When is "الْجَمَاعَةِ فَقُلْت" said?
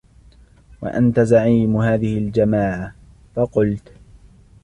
2.17-3.91